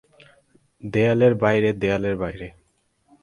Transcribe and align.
দেয়ালের 0.83 1.33
বাইরে, 1.35 1.69
দেয়ালের 1.73 2.15
বাইরে। 2.17 2.47